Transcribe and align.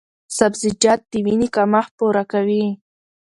سبزیجات 0.37 1.01
د 1.11 1.13
وینې 1.25 1.47
کمښت 1.55 1.91
پوره 1.97 2.23
کوي۔ 2.31 2.65